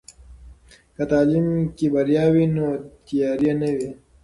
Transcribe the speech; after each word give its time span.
که 0.95 1.03
تعلیم 1.11 1.47
کې 1.77 1.85
بریا 1.93 2.25
وي، 2.33 2.45
نو 2.55 2.65
تیارې 3.07 3.51
نه 3.61 3.69
وي. 3.75 3.89